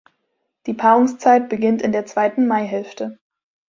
Die 0.65 0.73
Paarungszeit 0.73 1.47
beginnt 1.47 1.83
in 1.83 1.91
der 1.91 2.07
zweiten 2.07 2.47
Maihälfte. 2.47 3.19